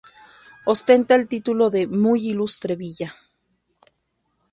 [0.65, 3.13] Ostenta el título de "Muy Ilustre Villa".